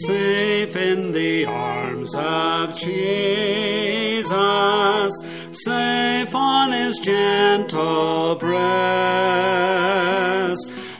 [0.00, 4.32] safe in the arms of Jesus,
[5.52, 8.62] safe on his gentle breast,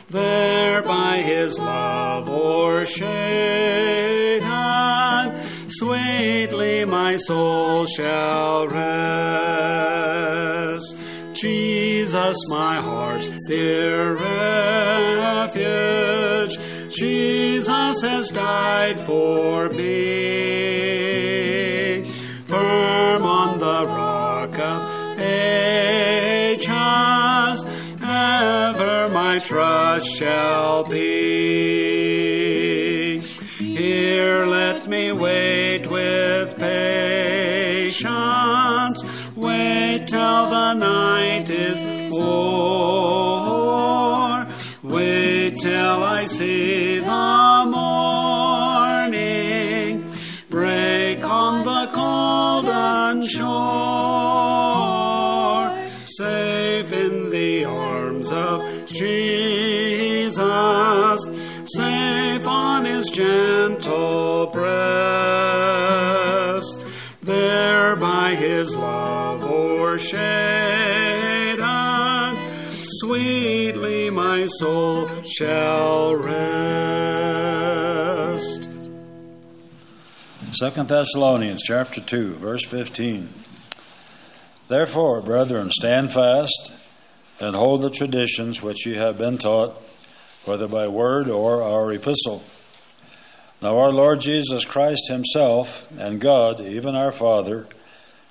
[0.07, 3.11] there by his love o'ershaken,
[5.67, 9.75] sweetly my soul shall rest.
[11.33, 15.14] Jesus, my heart's dear refuge,
[17.95, 19.85] Jesus has died for me.
[22.45, 26.65] Firm on the rock of ages,
[28.01, 31.39] ever my trust shall be.
[33.59, 37.95] Here let me wait with patience,
[39.37, 41.81] wait till the night is
[42.19, 43.55] o'er,
[44.83, 46.14] wait till I
[53.37, 53.47] shore,
[56.05, 60.39] safe in the arms of Jesus,
[61.65, 64.75] safe on his gentle breast,
[67.21, 70.05] there by his love o'ershaken,
[73.01, 77.64] sweetly my soul shall rest.
[80.59, 83.27] Second Thessalonians chapter 2, verse 15.
[84.69, 86.71] Therefore, brethren, stand fast
[87.41, 89.75] and hold the traditions which ye have been taught,
[90.45, 92.41] whether by word or our epistle.
[93.61, 97.67] Now our Lord Jesus Christ himself, and God, even our Father,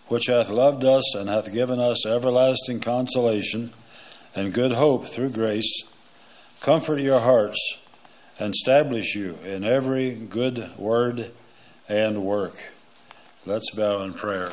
[0.06, 3.70] which hath loved us and hath given us everlasting consolation
[4.34, 5.82] and good hope through grace,
[6.62, 7.58] comfort your hearts
[8.40, 11.30] and establish you in every good word
[11.88, 12.72] and work.
[13.46, 14.52] Let's bow in prayer.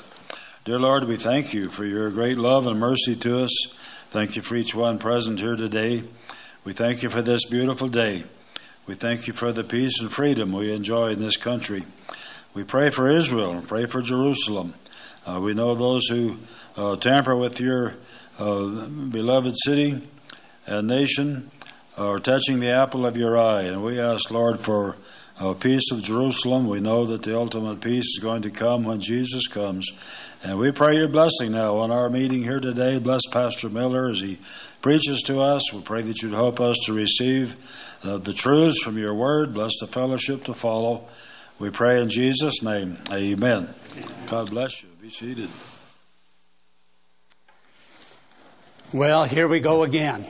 [0.65, 3.75] Dear Lord, we thank you for your great love and mercy to us.
[4.09, 6.03] Thank you for each one present here today.
[6.63, 8.25] We thank you for this beautiful day.
[8.85, 11.83] We thank you for the peace and freedom we enjoy in this country.
[12.53, 14.73] We pray for Israel and pray for Jerusalem.
[15.25, 16.37] Uh, we know those who
[16.75, 17.95] uh, tamper with your
[18.37, 20.01] uh, beloved city
[20.67, 21.49] and nation
[21.97, 23.61] are touching the apple of your eye.
[23.61, 24.97] And we ask, Lord, for
[25.39, 26.67] uh, peace of Jerusalem.
[26.67, 29.89] We know that the ultimate peace is going to come when Jesus comes.
[30.43, 32.97] And we pray your blessing now on our meeting here today.
[32.97, 34.39] Bless Pastor Miller as he
[34.81, 35.71] preaches to us.
[35.71, 37.55] We pray that you'd help us to receive
[38.03, 39.53] uh, the truths from your word.
[39.53, 41.07] Bless the fellowship to follow.
[41.59, 42.97] We pray in Jesus' name.
[43.11, 43.69] Amen.
[44.27, 44.89] God bless you.
[44.99, 45.49] Be seated.
[48.91, 50.25] Well, here we go again.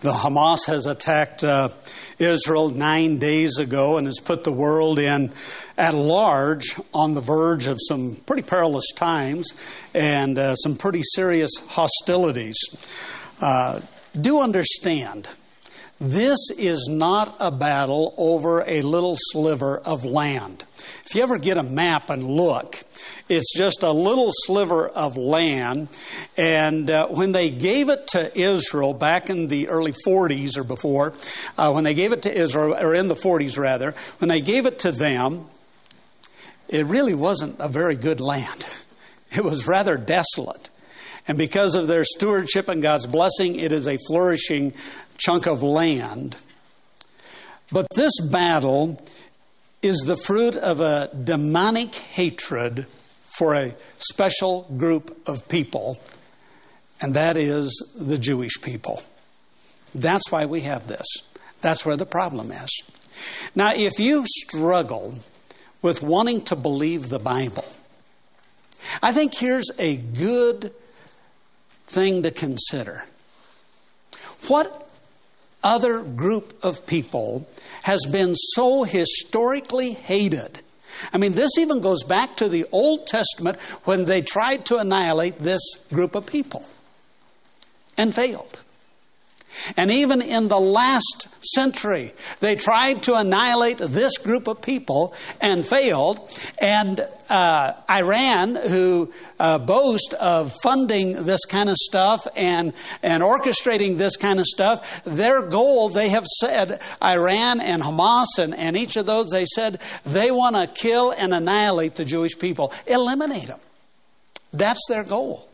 [0.00, 1.68] The Hamas has attacked uh,
[2.18, 5.32] Israel nine days ago and has put the world in
[5.76, 9.52] at large on the verge of some pretty perilous times
[9.94, 12.58] and uh, some pretty serious hostilities.
[13.40, 13.80] Uh,
[14.20, 15.28] do understand,
[16.00, 20.64] this is not a battle over a little sliver of land.
[21.04, 22.76] If you ever get a map and look,
[23.28, 25.88] it's just a little sliver of land.
[26.36, 31.12] And uh, when they gave it to Israel back in the early 40s or before,
[31.56, 34.66] uh, when they gave it to Israel, or in the 40s rather, when they gave
[34.66, 35.46] it to them,
[36.68, 38.66] it really wasn't a very good land.
[39.30, 40.70] It was rather desolate.
[41.28, 44.72] And because of their stewardship and God's blessing, it is a flourishing
[45.18, 46.36] chunk of land.
[47.70, 48.98] But this battle
[49.82, 52.86] is the fruit of a demonic hatred
[53.38, 55.96] for a special group of people,
[57.00, 59.00] and that is the Jewish people.
[59.94, 61.06] That's why we have this.
[61.60, 62.82] That's where the problem is.
[63.54, 65.20] Now, if you struggle
[65.82, 67.64] with wanting to believe the Bible,
[69.00, 70.72] I think here's a good
[71.86, 73.04] thing to consider.
[74.48, 74.90] What
[75.62, 77.48] other group of people
[77.82, 80.60] has been so historically hated?
[81.12, 85.38] I mean, this even goes back to the Old Testament when they tried to annihilate
[85.38, 85.60] this
[85.92, 86.66] group of people
[87.96, 88.62] and failed.
[89.76, 95.66] And even in the last century, they tried to annihilate this group of people and
[95.66, 96.20] failed.
[96.60, 102.72] And uh, Iran, who uh, boast of funding this kind of stuff and,
[103.02, 108.54] and orchestrating this kind of stuff, their goal, they have said, Iran and Hamas and,
[108.54, 112.72] and each of those, they said they want to kill and annihilate the Jewish people,
[112.86, 113.60] eliminate them.
[114.52, 115.48] That's their goal.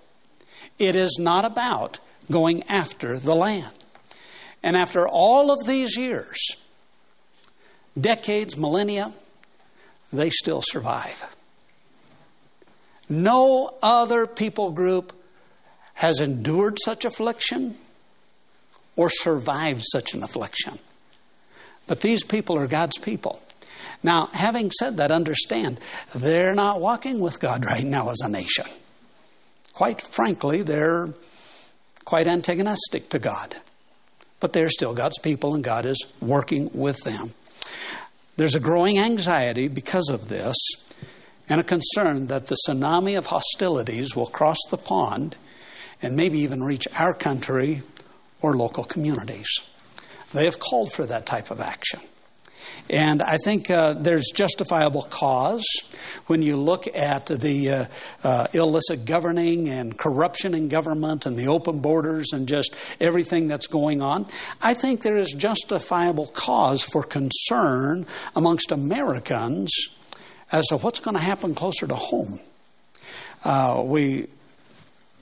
[0.78, 1.98] It is not about
[2.30, 3.72] going after the land.
[4.62, 6.38] And after all of these years,
[8.00, 9.12] decades, millennia,
[10.12, 11.24] they still survive.
[13.08, 15.12] No other people group
[15.94, 17.76] has endured such affliction
[18.96, 20.78] or survived such an affliction.
[21.86, 23.40] But these people are God's people.
[24.02, 25.80] Now, having said that, understand
[26.14, 28.66] they're not walking with God right now as a nation.
[29.72, 31.08] Quite frankly, they're
[32.04, 33.56] quite antagonistic to God.
[34.40, 37.32] But they're still God's people, and God is working with them.
[38.36, 40.56] There's a growing anxiety because of this
[41.48, 45.36] and a concern that the tsunami of hostilities will cross the pond
[46.00, 47.82] and maybe even reach our country
[48.40, 49.48] or local communities.
[50.32, 52.00] They have called for that type of action.
[52.90, 55.64] And I think uh, there's justifiable cause
[56.26, 57.84] when you look at the uh,
[58.22, 63.66] uh, illicit governing and corruption in government and the open borders and just everything that's
[63.68, 64.26] going on.
[64.60, 68.06] I think there is justifiable cause for concern
[68.36, 69.72] amongst Americans
[70.52, 72.40] as to what's going to happen closer to home.
[73.44, 74.28] Uh, we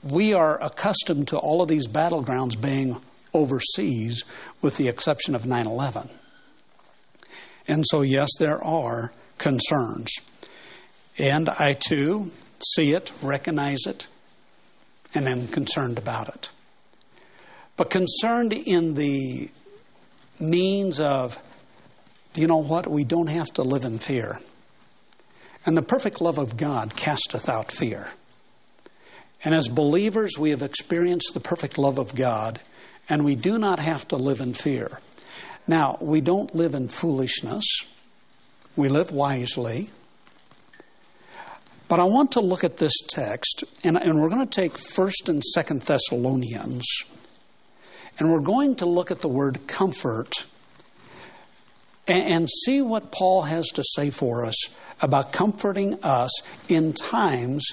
[0.03, 2.97] we are accustomed to all of these battlegrounds being
[3.33, 4.23] overseas,
[4.61, 6.09] with the exception of 9 11.
[7.67, 10.11] And so, yes, there are concerns.
[11.17, 12.31] And I too
[12.75, 14.07] see it, recognize it,
[15.13, 16.49] and am concerned about it.
[17.77, 19.49] But concerned in the
[20.39, 21.41] means of,
[22.35, 22.87] you know what?
[22.87, 24.39] We don't have to live in fear.
[25.65, 28.09] And the perfect love of God casteth out fear.
[29.43, 32.61] And as believers, we have experienced the perfect love of God,
[33.09, 34.99] and we do not have to live in fear.
[35.67, 37.65] Now, we don't live in foolishness,
[38.75, 39.89] we live wisely.
[41.89, 45.29] But I want to look at this text, and, and we're going to take 1st
[45.29, 46.87] and 2nd Thessalonians,
[48.17, 50.45] and we're going to look at the word comfort
[52.07, 54.57] and, see what Paul has to say for us
[55.01, 56.31] about comforting us
[56.69, 57.65] in times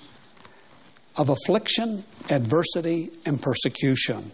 [1.17, 4.33] of affliction, adversity, and persecution.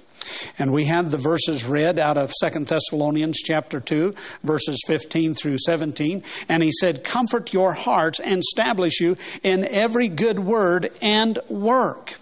[0.58, 5.58] And we had the verses read out of Second Thessalonians chapter 2, verses 15 through
[5.58, 6.22] 17.
[6.48, 12.14] And he said, Comfort your hearts and establish you in every good word and work.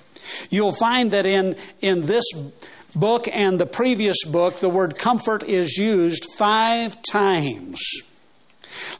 [0.50, 2.24] You'll find that in, in this
[2.94, 7.80] book and the previous book, the word comfort is used five times.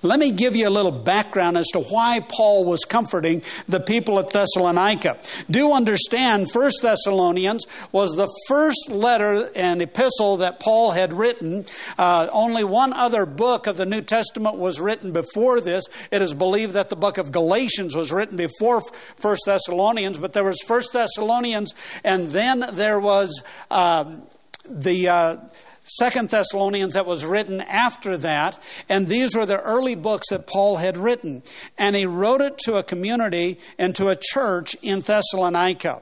[0.02, 4.18] Let me give you a little background as to why Paul was comforting the people
[4.18, 5.18] at Thessalonica.
[5.50, 11.64] Do understand, First Thessalonians was the first letter and epistle that Paul had written.
[11.98, 15.84] Uh, only one other book of the New Testament was written before this.
[16.10, 18.82] It is believed that the book of Galatians was written before
[19.16, 24.12] First Thessalonians, but there was First Thessalonians, and then there was uh,
[24.68, 25.08] the.
[25.08, 25.36] Uh,
[25.84, 28.58] Second Thessalonians that was written after that,
[28.88, 31.42] and these were the early books that Paul had written.
[31.76, 36.00] And he wrote it to a community and to a church in Thessalonica.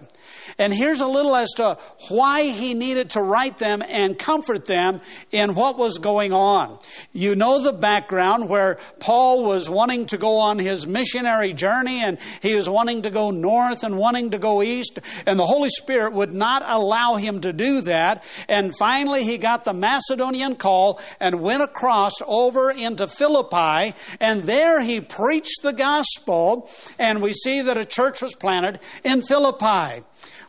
[0.59, 1.79] And here's a little as to
[2.09, 5.01] why he needed to write them and comfort them
[5.31, 6.79] in what was going on.
[7.13, 12.19] You know the background where Paul was wanting to go on his missionary journey and
[12.41, 16.13] he was wanting to go north and wanting to go east, and the Holy Spirit
[16.13, 18.25] would not allow him to do that.
[18.49, 24.81] And finally, he got the Macedonian call and went across over into Philippi, and there
[24.81, 26.69] he preached the gospel,
[26.99, 30.05] and we see that a church was planted in Philippi.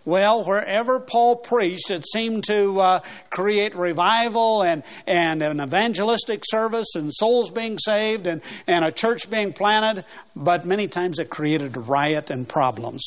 [0.06, 6.96] Well, wherever Paul preached, it seemed to uh, create revival and, and an evangelistic service
[6.96, 10.04] and souls being saved and, and a church being planted,
[10.36, 13.06] but many times it created riot and problems.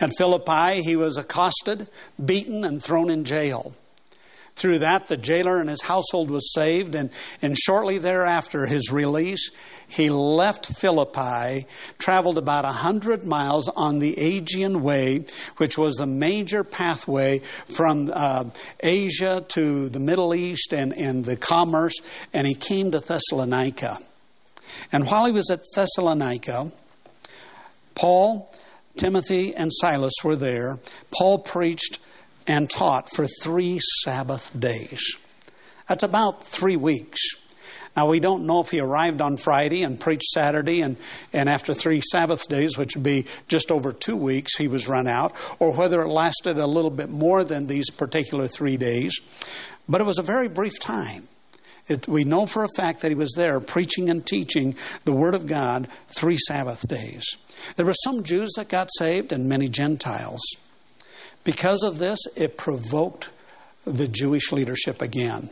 [0.00, 1.88] At Philippi, he was accosted,
[2.24, 3.74] beaten, and thrown in jail.
[4.56, 7.10] Through that, the jailer and his household was saved, and,
[7.42, 9.50] and shortly thereafter, his release,
[9.88, 11.66] he left Philippi,
[11.98, 15.24] traveled about a hundred miles on the Egnatian Way,
[15.56, 18.44] which was the major pathway from uh,
[18.80, 21.96] Asia to the Middle East and, and the commerce,
[22.32, 23.98] and he came to Thessalonica.
[24.92, 26.70] And while he was at Thessalonica,
[27.96, 28.48] Paul,
[28.96, 30.78] Timothy, and Silas were there.
[31.10, 31.98] Paul preached
[32.46, 35.16] and taught for three Sabbath days.
[35.88, 37.20] That's about three weeks.
[37.96, 40.96] Now, we don't know if he arrived on Friday and preached Saturday, and,
[41.32, 45.06] and after three Sabbath days, which would be just over two weeks, he was run
[45.06, 49.14] out, or whether it lasted a little bit more than these particular three days.
[49.88, 51.28] But it was a very brief time.
[51.86, 54.74] It, we know for a fact that he was there preaching and teaching
[55.04, 57.24] the Word of God three Sabbath days.
[57.76, 60.40] There were some Jews that got saved and many Gentiles.
[61.44, 63.28] Because of this, it provoked
[63.84, 65.50] the Jewish leadership again.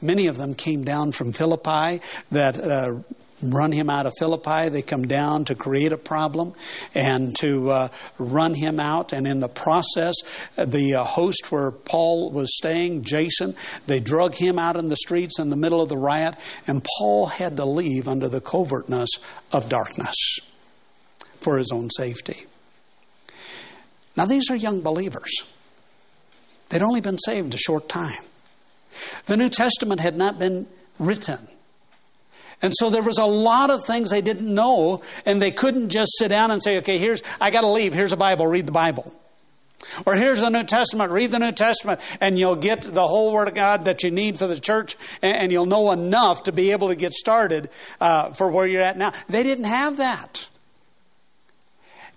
[0.00, 2.98] Many of them came down from Philippi that uh,
[3.42, 4.68] run him out of Philippi.
[4.68, 6.52] They come down to create a problem
[6.94, 9.12] and to uh, run him out.
[9.12, 10.14] And in the process,
[10.56, 13.54] the uh, host where Paul was staying, Jason,
[13.86, 16.34] they drug him out in the streets in the middle of the riot,
[16.66, 19.10] and Paul had to leave under the covertness
[19.50, 20.16] of darkness
[21.40, 22.46] for his own safety.
[24.16, 25.32] Now, these are young believers.
[26.68, 28.22] They'd only been saved a short time.
[29.26, 30.66] The New Testament had not been
[30.98, 31.38] written.
[32.60, 36.12] And so there was a lot of things they didn't know, and they couldn't just
[36.16, 37.92] sit down and say, okay, here's, I got to leave.
[37.92, 39.12] Here's a Bible, read the Bible.
[40.06, 43.48] Or here's the New Testament, read the New Testament, and you'll get the whole Word
[43.48, 46.88] of God that you need for the church, and, you'll know enough to be able
[46.88, 47.68] to get started
[48.00, 49.12] uh, for where you're at now.
[49.28, 50.48] They didn't have that.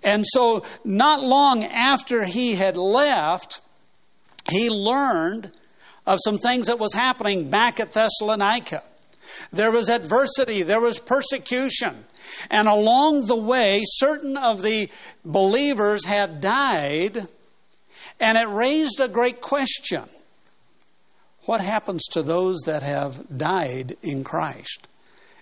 [0.02, 3.60] And so, not long after he had left,
[4.50, 5.52] he learned
[6.06, 8.82] of some things that was happening back at Thessalonica.
[9.52, 12.04] There was adversity, there was persecution.
[12.50, 14.90] And along the way, certain of the
[15.24, 17.26] believers had died,
[18.20, 20.04] and it raised a great question
[21.44, 24.86] What happens to those that have died in Christ?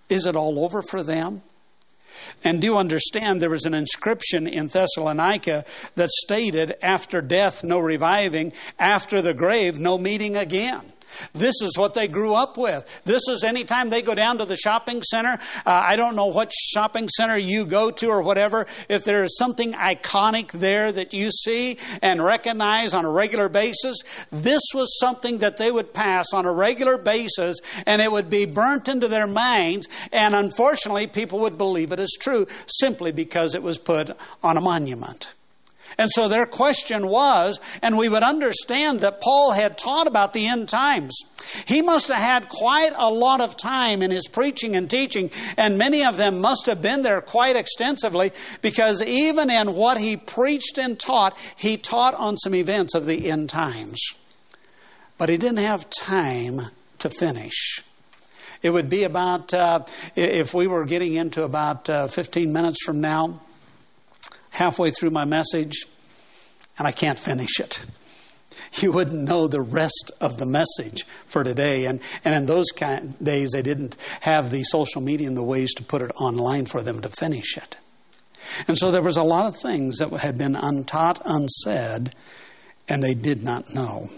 [0.09, 1.43] Is it all over for them?
[2.43, 8.53] And do understand there was an inscription in Thessalonica that stated, after death, no reviving,
[8.79, 10.94] after the grave, no meeting again.
[11.33, 13.03] This is what they grew up with.
[13.05, 15.39] This is anytime they go down to the shopping center.
[15.67, 18.67] Uh, I don't know what shopping center you go to or whatever.
[18.89, 23.97] If there is something iconic there that you see and recognize on a regular basis,
[24.31, 28.47] this was something that they would pass on a regular basis and it would be
[28.47, 29.89] burnt into their minds.
[30.13, 34.11] And unfortunately, people would believe it as true simply because it was put
[34.43, 35.35] on a monument.
[35.99, 40.47] And so their question was, and we would understand that Paul had taught about the
[40.47, 41.17] end times.
[41.67, 45.79] He must have had quite a lot of time in his preaching and teaching, and
[45.79, 48.33] many of them must have been there quite extensively
[48.63, 53.31] because even in what he preached and taught, he taught on some events of the
[53.31, 54.01] end times.
[55.19, 56.61] But he didn't have time
[56.99, 57.83] to finish.
[58.63, 59.85] It would be about, uh,
[60.17, 63.41] if we were getting into about uh, 15 minutes from now,
[64.55, 65.85] halfway through my message
[66.79, 67.85] and I can't finish it.
[68.81, 71.85] You wouldn't know the rest of the message for today.
[71.85, 75.45] And, and in those kind of days, they didn't have the social media and the
[75.45, 77.77] ways to put it online for them to finish it.
[78.67, 82.11] And so there was a lot of things that had been untaught, unsaid,
[82.89, 84.09] and they did not know.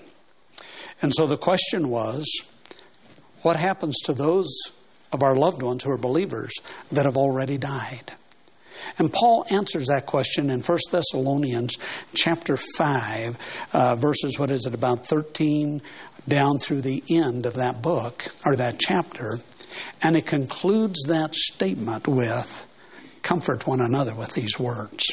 [1.02, 2.26] And so the question was
[3.43, 4.49] what happens to those
[5.12, 6.52] of our loved ones who are believers
[6.90, 8.12] that have already died?
[8.99, 11.76] And Paul answers that question in 1 Thessalonians
[12.14, 15.83] chapter 5, uh, verses, what is it, about 13
[16.28, 19.40] down through the end of that book, or that chapter.
[20.02, 22.64] And it concludes that statement with,
[23.23, 25.04] Comfort one another with these words.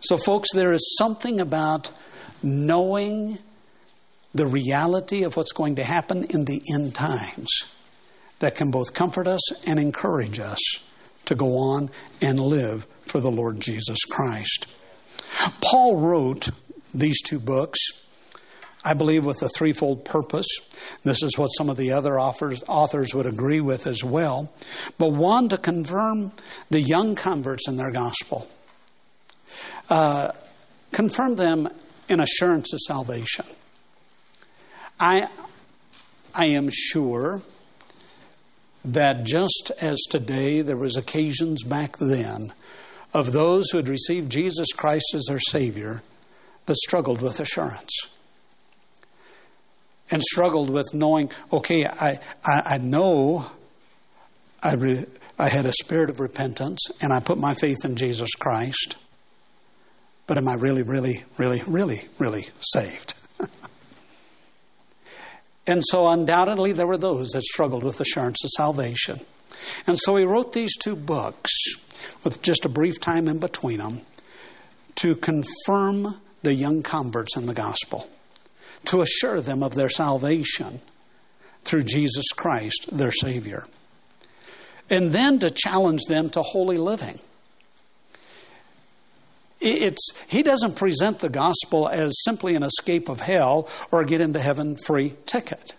[0.00, 1.92] So, folks, there is something about
[2.42, 3.38] knowing
[4.34, 7.48] the reality of what's going to happen in the end times
[8.40, 10.58] that can both comfort us and encourage us
[11.28, 11.90] to go on
[12.22, 14.66] and live for the Lord Jesus Christ.
[15.62, 16.48] Paul wrote
[16.94, 17.78] these two books,
[18.82, 20.48] I believe, with a threefold purpose.
[21.04, 24.50] This is what some of the other authors, authors would agree with as well.
[24.96, 26.32] But one, to confirm
[26.70, 28.48] the young converts in their gospel,
[29.90, 30.32] uh,
[30.92, 31.68] confirm them
[32.08, 33.44] in assurance of salvation.
[34.98, 35.28] I,
[36.34, 37.42] I am sure
[38.92, 42.52] that just as today there was occasions back then
[43.12, 46.02] of those who had received Jesus Christ as their Savior
[46.66, 47.92] that struggled with assurance
[50.10, 53.46] and struggled with knowing, okay, I, I, I know
[54.62, 55.04] I, re,
[55.38, 58.96] I had a spirit of repentance and I put my faith in Jesus Christ,
[60.26, 63.14] but am I really, really, really, really, really saved?
[65.68, 69.20] And so, undoubtedly, there were those that struggled with assurance of salvation.
[69.86, 71.52] And so, he wrote these two books
[72.24, 74.00] with just a brief time in between them
[74.96, 78.08] to confirm the young converts in the gospel,
[78.86, 80.80] to assure them of their salvation
[81.64, 83.64] through Jesus Christ, their Savior,
[84.88, 87.18] and then to challenge them to holy living.
[89.60, 94.20] It's, he doesn't present the gospel as simply an escape of hell or a get
[94.20, 95.74] into heaven free ticket.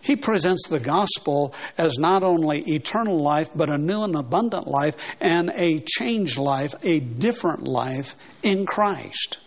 [0.00, 5.16] He presents the gospel as not only eternal life, but a new and abundant life
[5.20, 9.38] and a changed life, a different life in Christ.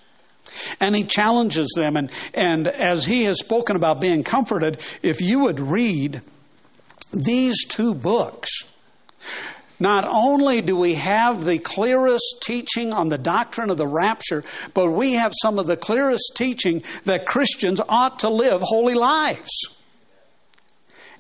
[0.81, 1.95] And he challenges them.
[1.95, 6.19] And, and as he has spoken about being comforted, if you would read
[7.13, 8.49] these two books,
[9.79, 14.43] not only do we have the clearest teaching on the doctrine of the rapture,
[14.73, 19.49] but we have some of the clearest teaching that Christians ought to live holy lives.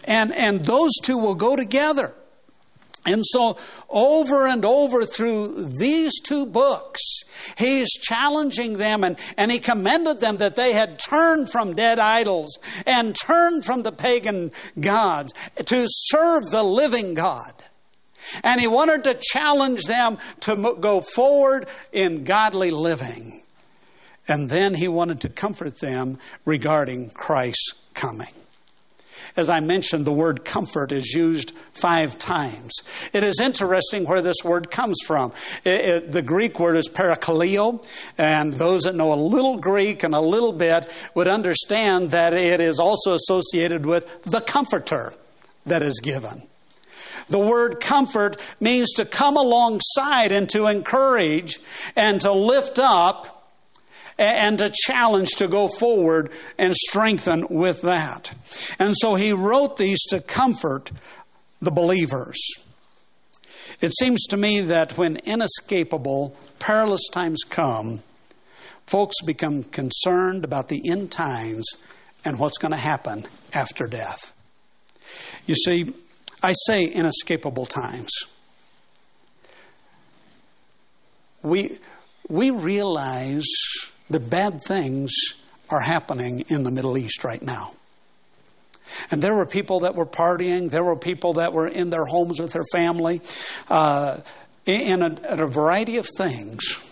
[0.05, 2.13] And, and those two will go together.
[3.05, 3.57] And so,
[3.89, 6.99] over and over through these two books,
[7.57, 12.59] he's challenging them and, and he commended them that they had turned from dead idols
[12.85, 15.33] and turned from the pagan gods
[15.65, 17.53] to serve the living God.
[18.43, 23.43] And he wanted to challenge them to go forward in godly living.
[24.27, 28.33] And then he wanted to comfort them regarding Christ's coming.
[29.35, 32.73] As I mentioned, the word comfort is used five times.
[33.13, 35.31] It is interesting where this word comes from.
[35.63, 37.85] It, it, the Greek word is parakaleo,
[38.17, 42.59] and those that know a little Greek and a little bit would understand that it
[42.59, 45.13] is also associated with the comforter
[45.65, 46.48] that is given.
[47.29, 51.59] The word comfort means to come alongside and to encourage
[51.95, 53.39] and to lift up
[54.17, 58.35] and to challenge to go forward and strengthen with that.
[58.77, 60.91] And so he wrote these to comfort
[61.61, 62.37] the believers.
[63.79, 68.03] It seems to me that when inescapable, perilous times come,
[68.85, 71.65] folks become concerned about the end times
[72.25, 74.33] and what's going to happen after death.
[75.45, 75.93] You see,
[76.41, 78.11] I say inescapable times.
[81.41, 81.77] We,
[82.27, 83.47] we realize
[84.09, 85.13] the bad things
[85.69, 87.73] are happening in the Middle East right now.
[89.11, 92.39] And there were people that were partying, there were people that were in their homes
[92.39, 93.21] with their family,
[93.69, 94.17] uh,
[94.65, 96.85] in, a, in a variety of things.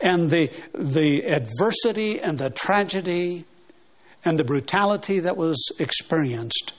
[0.00, 3.44] And the, the adversity and the tragedy
[4.24, 6.74] and the brutality that was experienced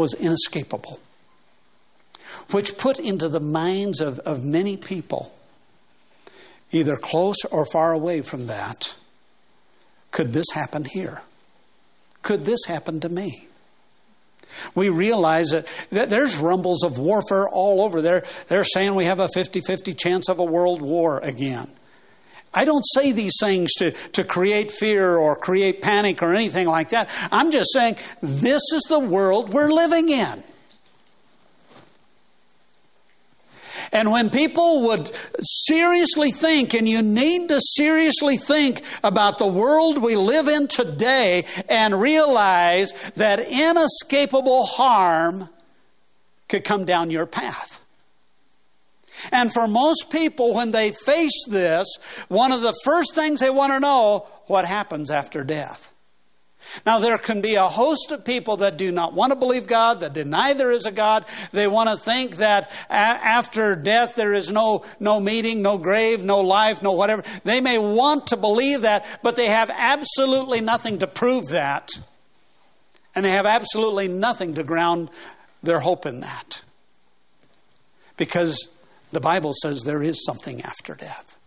[0.00, 0.98] was inescapable,
[2.52, 5.34] which put into the minds of, of many people,
[6.72, 8.96] either close or far away from that,
[10.10, 11.20] could this happen here?
[12.22, 13.46] Could this happen to me?
[14.74, 18.24] We realize that, that there's rumbles of warfare all over there.
[18.48, 21.68] They're saying we have a 50 50 chance of a world war again.
[22.52, 26.88] I don't say these things to, to create fear or create panic or anything like
[26.90, 27.08] that.
[27.30, 30.42] I'm just saying this is the world we're living in.
[33.92, 35.10] And when people would
[35.42, 41.44] seriously think, and you need to seriously think about the world we live in today
[41.68, 45.48] and realize that inescapable harm
[46.48, 47.79] could come down your path.
[49.32, 51.86] And for most people, when they face this,
[52.28, 55.90] one of the first things they want to know what happens after death.
[56.86, 60.00] Now, there can be a host of people that do not want to believe God,
[60.00, 61.24] that deny there is a God.
[61.52, 66.22] They want to think that a- after death there is no, no meeting, no grave,
[66.22, 67.24] no life, no whatever.
[67.44, 71.90] They may want to believe that, but they have absolutely nothing to prove that.
[73.14, 75.10] And they have absolutely nothing to ground
[75.62, 76.62] their hope in that.
[78.16, 78.68] Because
[79.12, 81.38] the Bible says there is something after death.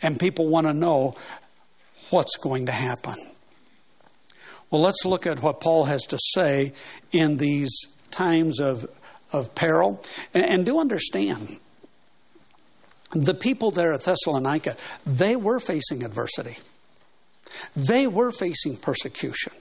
[0.00, 1.14] And people want to know
[2.10, 3.14] what's going to happen.
[4.70, 6.72] Well, let's look at what Paul has to say
[7.12, 7.70] in these
[8.10, 8.88] times of,
[9.32, 10.02] of peril.
[10.34, 11.58] And, and do understand,
[13.12, 16.56] the people there at Thessalonica, they were facing adversity.
[17.76, 19.52] They were facing persecution.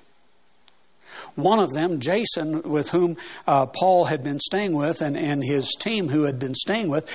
[1.35, 3.17] One of them, Jason, with whom
[3.47, 7.07] uh, Paul had been staying with, and, and his team who had been staying with,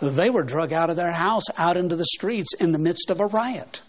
[0.00, 3.20] they were drug out of their house out into the streets in the midst of
[3.20, 3.80] a riot.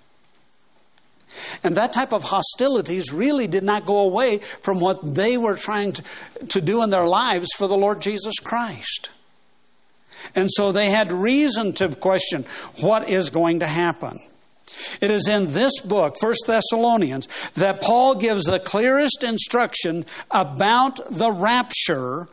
[1.63, 5.93] And that type of hostilities really did not go away from what they were trying
[5.93, 6.03] to,
[6.49, 9.09] to do in their lives for the Lord Jesus Christ.
[10.33, 12.45] And so they had reason to question
[12.79, 14.19] what is going to happen.
[15.01, 21.31] It is in this book, 1 Thessalonians, that Paul gives the clearest instruction about the
[21.31, 22.27] rapture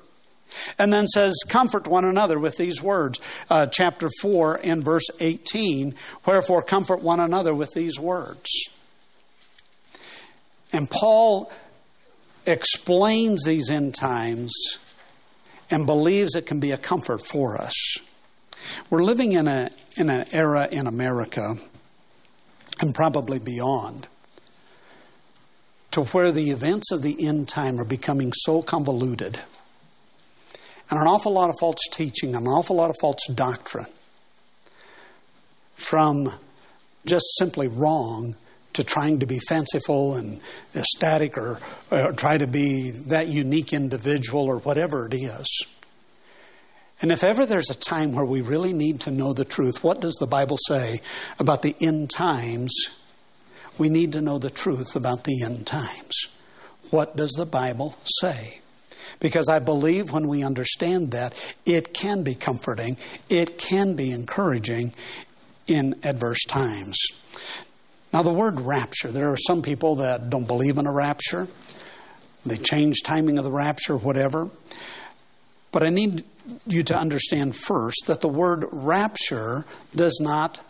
[0.78, 3.20] and then says, Comfort one another with these words.
[3.48, 5.94] Uh, chapter 4 and verse 18,
[6.26, 8.50] Wherefore comfort one another with these words.
[10.72, 11.52] And Paul
[12.46, 14.52] explains these end times
[15.70, 17.96] and believes it can be a comfort for us.
[18.90, 21.57] We're living in, a, in an era in America
[22.83, 24.07] and probably beyond,
[25.90, 29.40] to where the events of the end time are becoming so convoluted,
[30.90, 33.87] and an awful lot of false teaching, an awful lot of false doctrine.
[35.75, 36.33] from
[37.07, 38.37] just simply wrong
[38.73, 40.40] to trying to be fanciful and
[40.75, 41.59] ecstatic or,
[41.90, 45.66] or try to be that unique individual or whatever it is.
[47.03, 50.01] And if ever there's a time where we really need to know the truth, what
[50.01, 51.01] does the Bible say
[51.41, 52.73] about the end times?
[53.77, 56.29] We need to know the truth about the end times.
[56.91, 58.61] What does the Bible say?
[59.19, 62.97] Because I believe when we understand that, it can be comforting,
[63.29, 64.95] it can be encouraging
[65.67, 66.99] in adverse times.
[68.12, 71.49] Now, the word rapture, there are some people that don't believe in a rapture.
[72.45, 74.51] They change timing of the rapture, whatever.
[75.71, 76.25] But I need
[76.66, 80.61] you to understand first that the word rapture does not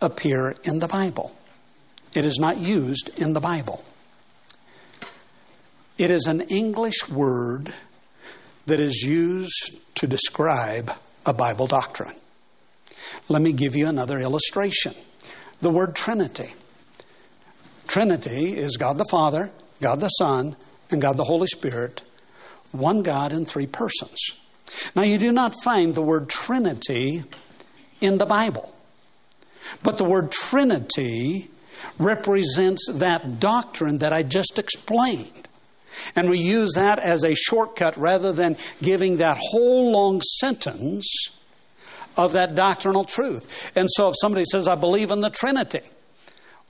[0.00, 1.36] appear in the Bible.
[2.14, 3.84] It is not used in the Bible.
[5.98, 7.74] It is an English word
[8.66, 10.92] that is used to describe
[11.24, 12.14] a Bible doctrine.
[13.28, 14.94] Let me give you another illustration.
[15.60, 16.54] The word Trinity.
[17.86, 20.56] Trinity is God the Father, God the Son,
[20.90, 22.02] and God the Holy Spirit,
[22.72, 24.18] one God in three persons.
[24.94, 27.22] Now, you do not find the word Trinity
[28.00, 28.74] in the Bible,
[29.82, 31.48] but the word Trinity
[31.98, 35.48] represents that doctrine that I just explained.
[36.14, 41.30] And we use that as a shortcut rather than giving that whole long sentence
[42.16, 43.72] of that doctrinal truth.
[43.76, 45.80] And so if somebody says, I believe in the Trinity,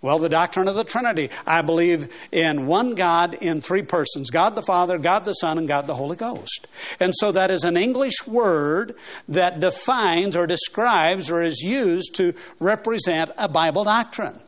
[0.02, 1.30] well, the doctrine of the Trinity.
[1.46, 5.66] I believe in one God in three persons God the Father, God the Son, and
[5.66, 6.68] God the Holy Ghost.
[7.00, 8.94] And so that is an English word
[9.28, 14.38] that defines or describes or is used to represent a Bible doctrine.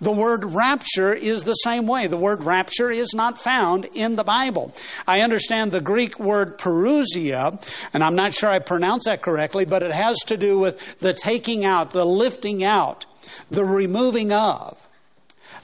[0.00, 2.06] The word rapture is the same way.
[2.06, 4.72] The word rapture is not found in the Bible.
[5.06, 9.82] I understand the Greek word parousia, and I'm not sure I pronounce that correctly, but
[9.82, 13.06] it has to do with the taking out, the lifting out
[13.50, 14.88] the removing of.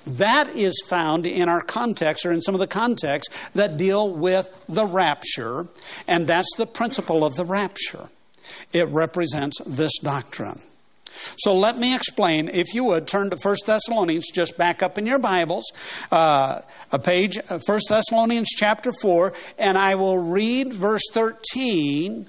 [0.07, 4.51] That is found in our context or in some of the contexts that deal with
[4.69, 5.69] the rapture,
[6.07, 8.09] and that's the principle of the rapture.
[8.73, 10.61] It represents this doctrine.
[11.37, 12.49] So let me explain.
[12.49, 15.65] If you would turn to 1 Thessalonians, just back up in your Bibles,
[16.11, 22.29] uh, a page, 1 uh, Thessalonians chapter 4, and I will read verse 13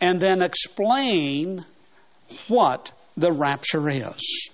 [0.00, 1.64] and then explain
[2.46, 4.50] what the rapture is.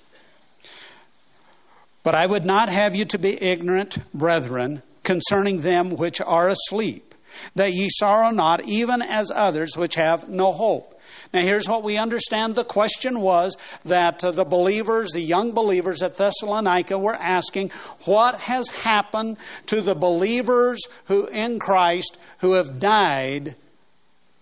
[2.02, 7.14] But I would not have you to be ignorant, brethren, concerning them which are asleep,
[7.54, 10.90] that ye sorrow not, even as others which have no hope.
[11.32, 16.00] Now, here's what we understand the question was that uh, the believers, the young believers
[16.00, 17.70] at Thessalonica, were asking,
[18.04, 23.56] What has happened to the believers who in Christ who have died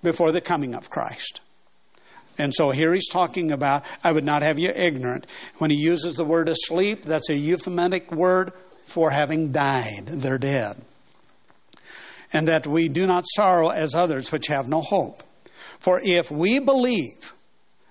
[0.03, 1.41] before the coming of Christ?
[2.39, 5.27] And so here he's talking about, I would not have you ignorant.
[5.59, 8.53] When he uses the word asleep, that's a euphemistic word
[8.85, 10.07] for having died.
[10.07, 10.81] They're dead.
[12.33, 15.23] And that we do not sorrow as others which have no hope.
[15.79, 17.35] For if we believe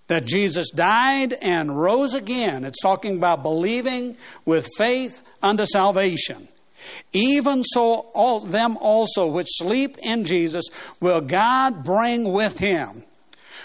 [0.07, 6.47] that Jesus died and rose again, it's talking about believing with faith unto salvation.
[7.13, 10.65] Even so, all them also which sleep in Jesus
[10.99, 13.03] will God bring with him.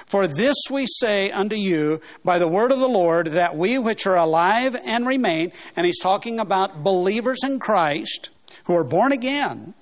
[0.07, 4.07] For this we say unto you by the word of the Lord, that we which
[4.07, 8.31] are alive and remain, and he's talking about believers in Christ
[8.65, 9.75] who are born again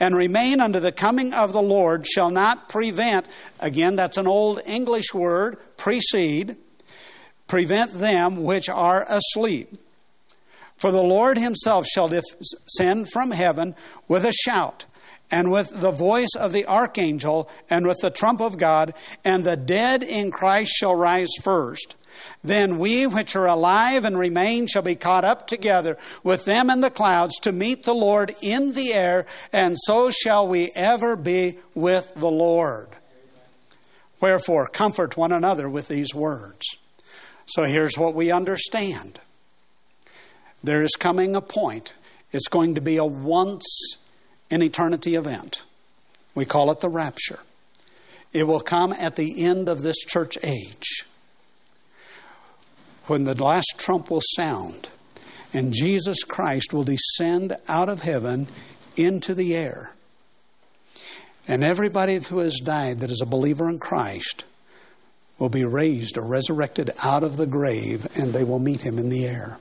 [0.00, 3.26] and remain unto the coming of the Lord, shall not prevent,
[3.60, 6.56] again, that's an old English word, precede,
[7.46, 9.78] prevent them which are asleep.
[10.76, 13.74] For the Lord himself shall descend from heaven
[14.06, 14.84] with a shout
[15.30, 19.56] and with the voice of the archangel, and with the trump of God, and the
[19.56, 21.96] dead in Christ shall rise first.
[22.42, 26.80] Then we which are alive and remain shall be caught up together with them in
[26.80, 31.58] the clouds to meet the Lord in the air, and so shall we ever be
[31.74, 32.88] with the Lord.
[34.20, 36.64] Wherefore, comfort one another with these words.
[37.46, 39.20] So here's what we understand
[40.62, 41.92] there is coming a point,
[42.32, 43.96] it's going to be a once
[44.50, 45.62] an eternity event.
[46.34, 47.40] We call it the rapture.
[48.32, 51.04] It will come at the end of this church age
[53.06, 54.88] when the last trump will sound
[55.52, 58.48] and Jesus Christ will descend out of heaven
[58.96, 59.94] into the air.
[61.46, 64.44] And everybody who has died that is a believer in Christ
[65.38, 69.08] will be raised or resurrected out of the grave and they will meet him in
[69.08, 69.58] the air.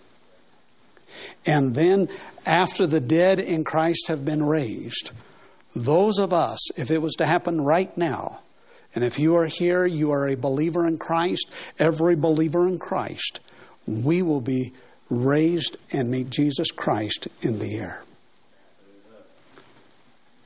[1.46, 2.10] And then,
[2.46, 5.12] after the dead in Christ have been raised,
[5.76, 8.40] those of us, if it was to happen right now,
[8.98, 13.40] And if you are here, you are a believer in Christ, every believer in Christ,
[13.86, 14.74] we will be
[15.08, 18.02] raised and meet Jesus Christ in the air.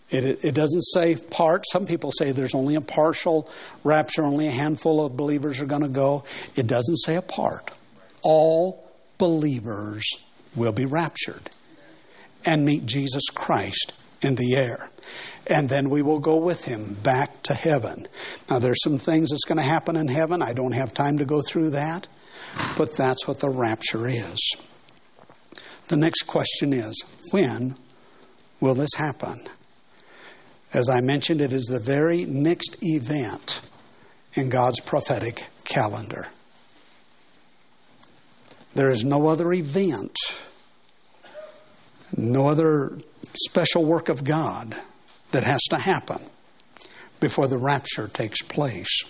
[0.09, 1.63] It, it doesn't say part.
[1.71, 3.49] Some people say there's only a partial
[3.85, 6.25] rapture, only a handful of believers are going to go.
[6.57, 7.71] It doesn't say a part.
[8.21, 8.85] All
[9.17, 10.05] believers
[10.55, 11.49] will be raptured
[12.45, 14.89] and meet Jesus Christ in the air.
[15.47, 18.07] And then we will go with him back to heaven.
[18.49, 20.41] Now, there's some things that's going to happen in heaven.
[20.41, 22.07] I don't have time to go through that,
[22.77, 24.55] but that's what the rapture is.
[25.87, 27.75] The next question is when
[28.59, 29.41] will this happen?
[30.73, 33.61] As I mentioned, it is the very next event
[34.35, 36.27] in God's prophetic calendar.
[38.73, 40.15] There is no other event,
[42.15, 42.97] no other
[43.33, 44.75] special work of God
[45.31, 46.21] that has to happen
[47.19, 49.03] before the rapture takes place.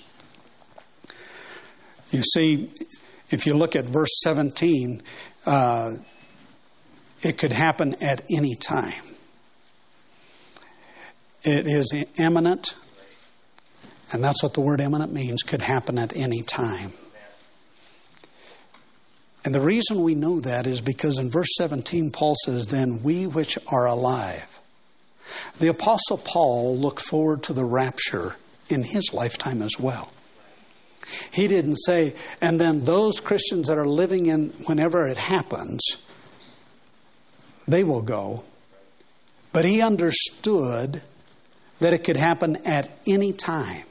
[2.11, 2.69] You see,
[3.29, 5.01] if you look at verse 17,
[5.45, 5.93] uh,
[7.21, 9.03] it could happen at any time.
[11.43, 12.75] It is imminent,
[14.11, 16.91] and that's what the word imminent means, could happen at any time.
[19.43, 23.25] And the reason we know that is because in verse 17, Paul says, Then we
[23.25, 24.61] which are alive.
[25.59, 28.35] The Apostle Paul looked forward to the rapture
[28.69, 30.11] in his lifetime as well.
[31.31, 35.81] He didn't say, and then those Christians that are living in whenever it happens,
[37.67, 38.43] they will go.
[39.51, 41.01] But he understood
[41.79, 43.85] that it could happen at any time.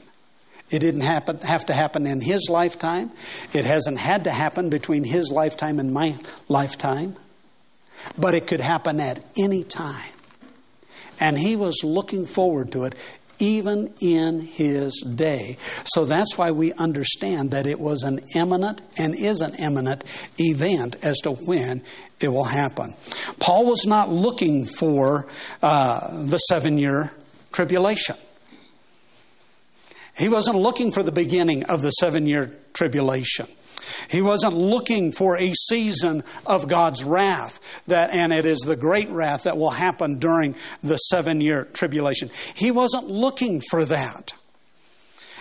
[0.71, 3.11] It didn't happen, have to happen in his lifetime.
[3.53, 7.17] It hasn't had to happen between his lifetime and my lifetime.
[8.17, 10.13] But it could happen at any time.
[11.19, 12.95] And he was looking forward to it
[13.41, 15.57] even in his day.
[15.83, 20.03] So that's why we understand that it was an imminent and is an imminent
[20.39, 21.81] event as to when
[22.19, 22.95] it will happen.
[23.39, 25.27] Paul was not looking for
[25.61, 27.11] uh, the seven year
[27.51, 28.15] tribulation.
[30.17, 33.47] He wasn't looking for the beginning of the seven year tribulation.
[34.09, 39.09] He wasn't looking for a season of God's wrath that and it is the great
[39.09, 42.29] wrath that will happen during the 7-year tribulation.
[42.53, 44.33] He wasn't looking for that.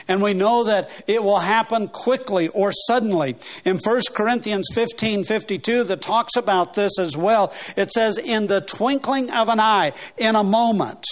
[0.09, 3.37] And we know that it will happen quickly or suddenly.
[3.65, 8.61] In 1 Corinthians 15 52, that talks about this as well, it says, In the
[8.61, 11.05] twinkling of an eye, in a moment.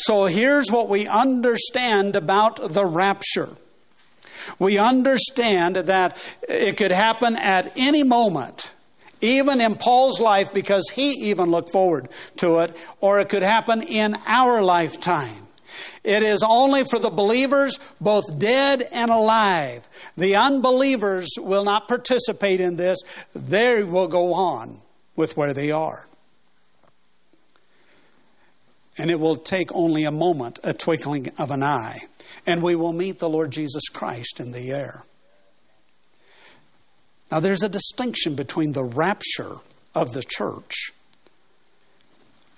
[0.00, 3.50] So here's what we understand about the rapture.
[4.58, 6.16] We understand that
[6.48, 8.72] it could happen at any moment,
[9.20, 12.08] even in Paul's life, because he even looked forward
[12.38, 15.46] to it, or it could happen in our lifetime.
[16.02, 19.86] It is only for the believers, both dead and alive.
[20.16, 23.02] The unbelievers will not participate in this,
[23.34, 24.80] they will go on
[25.14, 26.06] with where they are.
[29.00, 32.00] And it will take only a moment, a twinkling of an eye,
[32.46, 35.04] and we will meet the Lord Jesus Christ in the air.
[37.30, 39.56] Now, there's a distinction between the rapture
[39.94, 40.92] of the church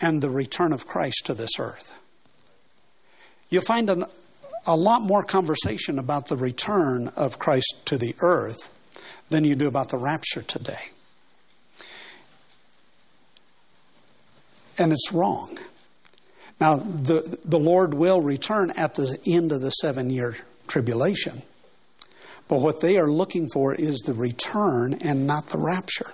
[0.00, 1.96] and the return of Christ to this earth.
[3.48, 4.05] You'll find an,
[4.66, 8.68] a lot more conversation about the return of Christ to the earth
[9.31, 10.90] than you do about the rapture today.
[14.76, 15.57] And it's wrong.
[16.62, 20.37] Now, the, the Lord will return at the end of the seven year
[20.68, 21.42] tribulation.
[22.46, 26.12] But what they are looking for is the return and not the rapture.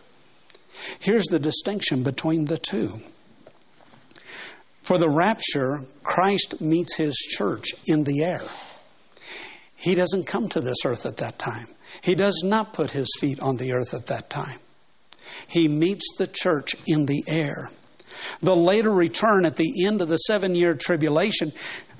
[1.01, 3.01] Here's the distinction between the two.
[4.81, 8.41] For the rapture, Christ meets his church in the air.
[9.77, 11.67] He doesn't come to this earth at that time.
[12.01, 14.61] He does not put his feet on the earth at that time.
[15.47, 17.71] He meets the church in the air.
[18.41, 21.53] The later return at the end of the seven year tribulation,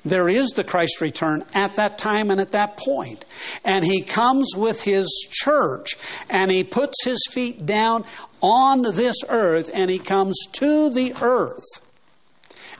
[0.05, 3.25] there is the Christ return at that time and at that point.
[3.65, 5.95] And he comes with his church
[6.29, 8.05] and he puts his feet down
[8.41, 11.65] on this earth and he comes to the earth.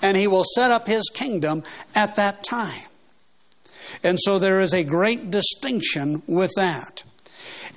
[0.02, 1.64] And he will set up his kingdom
[1.94, 2.88] at that time.
[4.02, 7.04] And so there is a great distinction with that.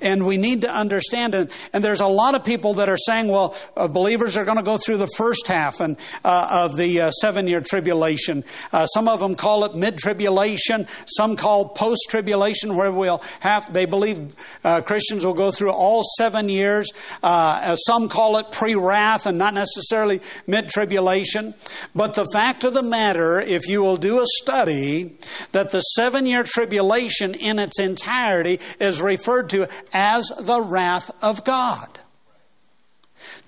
[0.01, 1.51] And we need to understand it.
[1.73, 4.63] And there's a lot of people that are saying, well, uh, believers are going to
[4.63, 8.43] go through the first half and, uh, of the uh, seven year tribulation.
[8.71, 13.71] Uh, some of them call it mid tribulation, some call post tribulation, where we'll have,
[13.73, 16.91] they believe uh, Christians will go through all seven years.
[17.21, 21.53] Uh, some call it pre wrath and not necessarily mid tribulation.
[21.95, 25.15] But the fact of the matter, if you will do a study,
[25.51, 31.43] that the seven year tribulation in its entirety is referred to as the wrath of
[31.43, 31.99] God.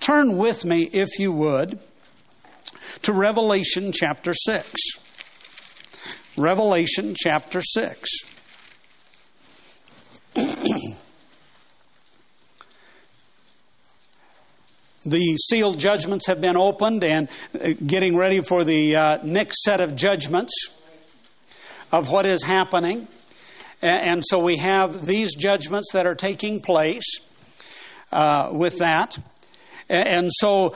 [0.00, 1.78] Turn with me, if you would,
[3.02, 4.72] to Revelation chapter 6.
[6.36, 8.08] Revelation chapter 6.
[15.06, 19.80] the sealed judgments have been opened and uh, getting ready for the uh, next set
[19.80, 20.52] of judgments
[21.92, 23.06] of what is happening.
[23.82, 27.20] And so we have these judgments that are taking place
[28.12, 29.18] uh, with that.
[29.88, 30.74] And so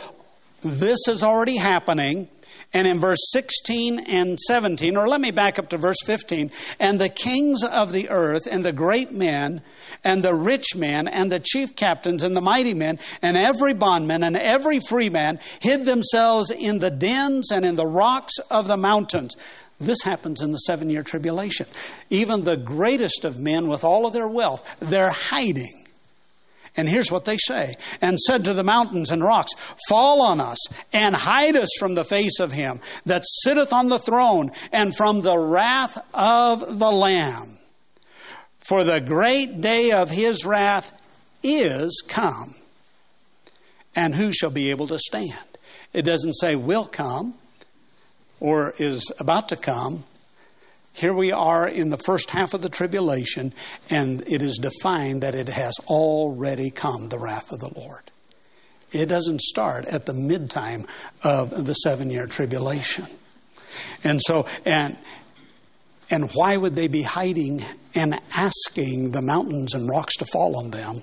[0.62, 2.28] this is already happening.
[2.72, 7.00] And in verse 16 and 17, or let me back up to verse 15, and
[7.00, 9.62] the kings of the earth, and the great men,
[10.04, 14.22] and the rich men, and the chief captains, and the mighty men, and every bondman,
[14.22, 18.76] and every free man hid themselves in the dens and in the rocks of the
[18.76, 19.36] mountains.
[19.80, 21.66] This happens in the seven year tribulation.
[22.10, 25.86] Even the greatest of men, with all of their wealth, they're hiding.
[26.76, 29.52] And here's what they say and said to the mountains and rocks,
[29.88, 30.58] Fall on us
[30.92, 35.22] and hide us from the face of him that sitteth on the throne and from
[35.22, 37.58] the wrath of the Lamb.
[38.58, 40.96] For the great day of his wrath
[41.42, 42.54] is come.
[43.96, 45.58] And who shall be able to stand?
[45.92, 47.34] It doesn't say will come
[48.40, 50.04] or is about to come.
[50.92, 53.52] Here we are in the first half of the tribulation,
[53.88, 58.10] and it is defined that it has already come, the wrath of the Lord.
[58.92, 60.88] It doesn't start at the midtime
[61.22, 63.06] of the seven year tribulation.
[64.02, 64.96] And so, and,
[66.10, 67.62] and why would they be hiding
[67.94, 71.02] and asking the mountains and rocks to fall on them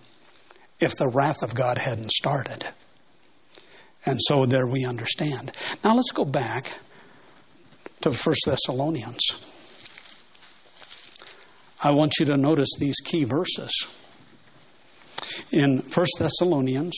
[0.80, 2.66] if the wrath of God hadn't started?
[4.06, 5.54] And so there we understand.
[5.84, 6.80] Now let's go back
[8.02, 9.22] to First Thessalonians.
[11.84, 13.72] I want you to notice these key verses.
[15.52, 16.98] In First Thessalonians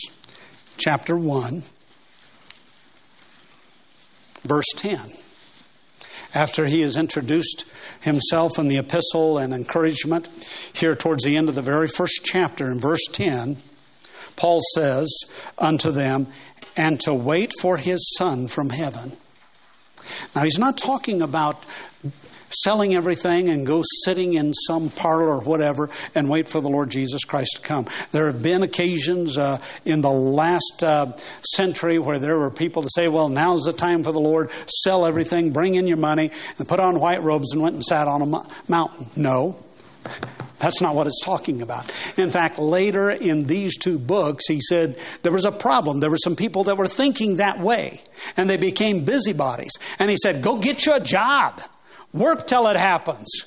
[0.78, 1.64] chapter 1,
[4.44, 5.12] verse 10.
[6.34, 7.66] After he has introduced
[8.02, 10.28] himself in the epistle and encouragement,
[10.74, 13.58] here towards the end of the very first chapter, in verse 10,
[14.36, 15.10] Paul says
[15.58, 16.28] unto them,
[16.78, 19.18] And to wait for his Son from heaven
[20.36, 21.64] now, he's not talking about
[22.50, 26.90] selling everything and go sitting in some parlor or whatever and wait for the Lord
[26.90, 27.86] Jesus Christ to come.
[28.12, 31.14] There have been occasions uh, in the last uh,
[31.54, 34.52] century where there were people to say, well, now's the time for the Lord,
[34.84, 38.08] sell everything, bring in your money, and put on white robes and went and sat
[38.08, 39.08] on a mountain.
[39.16, 39.64] No.
[40.60, 41.92] That's not what it's talking about.
[42.18, 46.00] In fact, later in these two books, he said there was a problem.
[46.00, 48.02] There were some people that were thinking that way,
[48.36, 49.72] and they became busybodies.
[49.98, 51.62] And he said, Go get you a job,
[52.14, 53.46] work till it happens.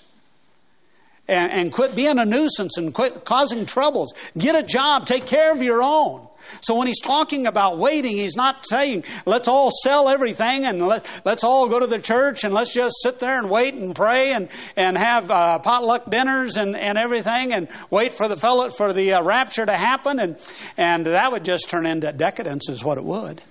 [1.28, 4.12] And, and quit being a nuisance and quit causing troubles.
[4.36, 6.26] Get a job, take care of your own.
[6.60, 11.06] So when he's talking about waiting, he's not saying, let's all sell everything and let,
[11.24, 14.32] let's all go to the church and let's just sit there and wait and pray
[14.32, 18.92] and, and have uh, potluck dinners and, and everything and wait for the fellow, for
[18.92, 20.18] the uh, rapture to happen.
[20.18, 20.36] And,
[20.76, 23.42] and that would just turn into decadence, is what it would.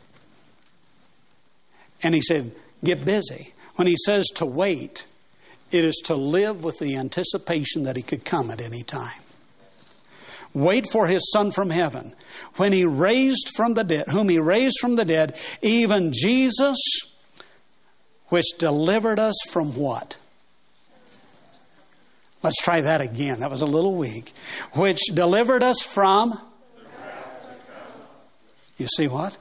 [2.04, 2.52] And he said,
[2.84, 3.54] get busy.
[3.76, 5.06] When he says to wait,
[5.72, 9.22] it is to live with the anticipation that he could come at any time.
[10.54, 12.14] Wait for his son from heaven.
[12.56, 16.78] When he raised from the dead, whom he raised from the dead, even Jesus,
[18.28, 20.18] which delivered us from what?
[22.44, 23.42] Let's try that again.
[23.42, 24.32] That was a little weak.
[24.74, 26.40] Which delivered us from.
[28.78, 29.38] You see what?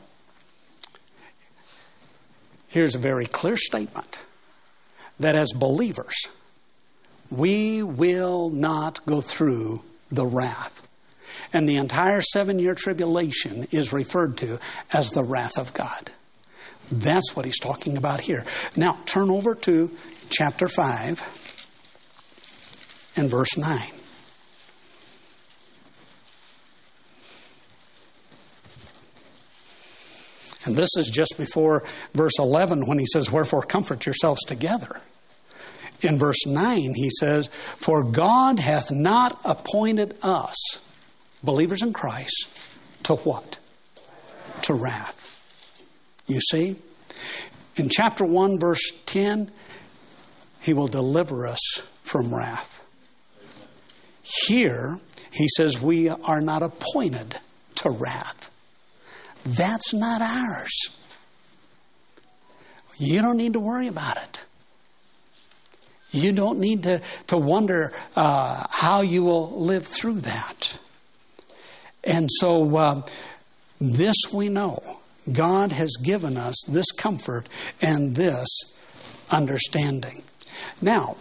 [2.68, 4.24] Here's a very clear statement
[5.18, 6.14] that as believers,
[7.30, 10.79] we will not go through the wrath
[11.52, 14.58] and the entire seven year tribulation is referred to
[14.92, 16.10] as the wrath of God.
[16.90, 18.44] That's what he's talking about here.
[18.76, 19.90] Now, turn over to
[20.28, 21.66] chapter 5
[23.16, 23.80] and verse 9.
[30.66, 35.00] And this is just before verse 11 when he says, Wherefore comfort yourselves together.
[36.02, 40.56] In verse 9, he says, For God hath not appointed us
[41.42, 42.48] believers in Christ,
[43.04, 43.58] to what?
[44.62, 45.16] To wrath.
[46.26, 46.76] You see?
[47.76, 49.50] In chapter 1, verse 10,
[50.60, 52.84] he will deliver us from wrath.
[54.46, 54.98] Here,
[55.32, 57.38] he says we are not appointed
[57.76, 58.50] to wrath.
[59.44, 60.70] That's not ours.
[62.98, 64.44] You don't need to worry about it.
[66.10, 70.78] You don't need to, to wonder uh, how you will live through that.
[72.04, 73.02] And so, uh,
[73.80, 74.82] this we know
[75.30, 77.46] God has given us this comfort
[77.80, 78.48] and this
[79.30, 80.22] understanding.
[80.80, 81.16] Now,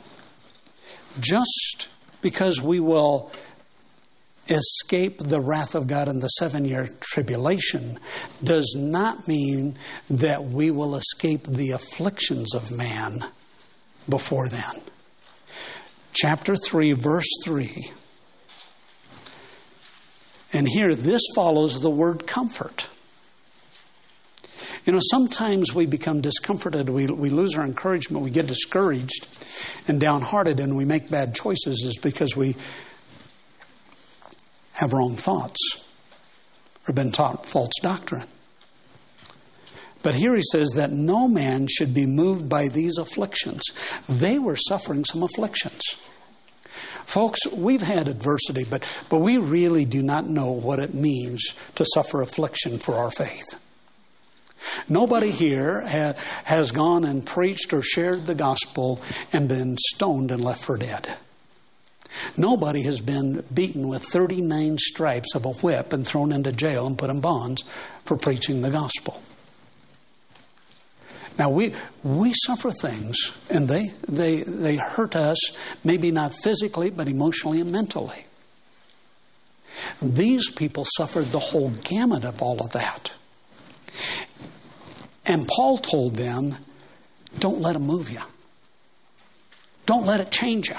[1.19, 1.89] just
[2.21, 3.31] because we will
[4.49, 7.99] escape the wrath of God in the seven year tribulation
[8.43, 9.77] does not mean
[10.09, 13.25] that we will escape the afflictions of man
[14.07, 14.81] before then.
[16.13, 17.91] Chapter 3, verse 3.
[20.51, 22.89] And here, this follows the word comfort.
[24.85, 29.27] You know, sometimes we become discomforted, we, we lose our encouragement, we get discouraged
[29.87, 32.55] and downhearted, and we make bad choices, is because we
[34.73, 35.85] have wrong thoughts
[36.87, 38.25] or been taught false doctrine.
[40.01, 43.61] But here he says that no man should be moved by these afflictions.
[44.07, 45.81] They were suffering some afflictions.
[47.09, 51.83] Folks, we've had adversity, but, but we really do not know what it means to
[51.95, 53.59] suffer affliction for our faith.
[54.87, 59.01] Nobody here ha- has gone and preached or shared the gospel
[59.33, 61.17] and been stoned and left for dead.
[62.37, 66.95] Nobody has been beaten with 39 stripes of a whip and thrown into jail and
[66.95, 67.63] put in bonds
[68.05, 69.19] for preaching the gospel.
[71.39, 71.73] Now we
[72.03, 73.15] we suffer things
[73.49, 75.39] and they they they hurt us
[75.85, 78.25] maybe not physically but emotionally and mentally.
[80.01, 83.13] These people suffered the whole gamut of all of that.
[85.25, 86.55] And Paul told them,
[87.37, 88.21] don't let it move you.
[89.85, 90.75] Don't let it change you.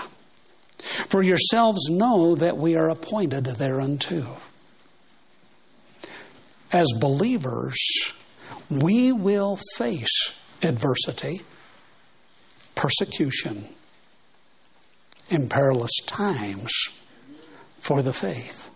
[0.78, 4.36] For yourselves know that we are appointed thereunto.
[6.72, 7.78] As believers,
[8.68, 11.40] we will face adversity,
[12.74, 13.64] persecution,
[15.28, 16.72] in perilous times
[17.78, 18.70] for the faith.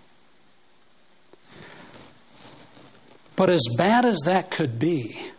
[3.37, 5.30] But as bad as that could be,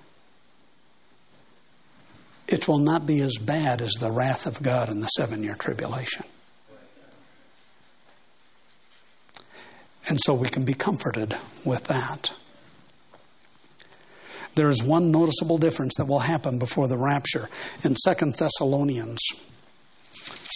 [2.47, 5.55] it will not be as bad as the wrath of God in the seven year
[5.55, 6.25] tribulation.
[10.07, 12.33] And so we can be comforted with that.
[14.55, 17.49] There is one noticeable difference that will happen before the rapture
[17.83, 19.19] in Second Thessalonians.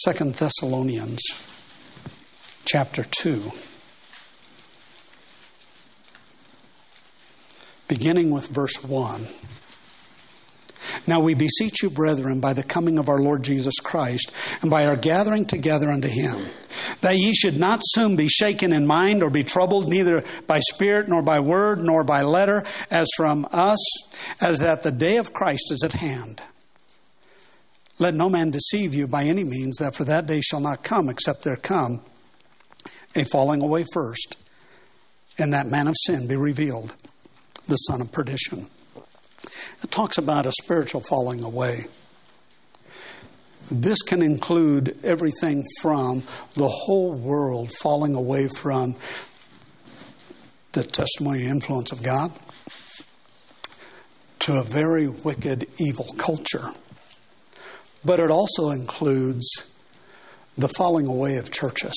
[0.02, 1.20] Second Thessalonians
[2.64, 3.52] chapter 2.
[7.88, 9.26] Beginning with verse 1.
[11.06, 14.86] Now we beseech you, brethren, by the coming of our Lord Jesus Christ, and by
[14.86, 16.46] our gathering together unto him,
[17.00, 21.08] that ye should not soon be shaken in mind or be troubled, neither by spirit,
[21.08, 23.78] nor by word, nor by letter, as from us,
[24.40, 26.42] as that the day of Christ is at hand.
[27.98, 31.08] Let no man deceive you by any means, that for that day shall not come,
[31.08, 32.02] except there come
[33.14, 34.36] a falling away first,
[35.38, 36.94] and that man of sin be revealed,
[37.68, 38.68] the son of perdition
[39.82, 41.86] it talks about a spiritual falling away.
[43.70, 46.22] This can include everything from
[46.54, 48.96] the whole world falling away from
[50.72, 52.32] the testimony and influence of God
[54.40, 56.70] to a very wicked, evil culture.
[58.04, 59.72] But it also includes
[60.56, 61.94] the falling away of churches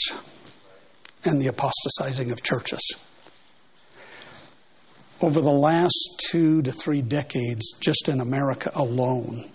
[1.26, 3.02] and the apostatizing of churches
[5.24, 9.45] over the last two to three decades, just in America alone,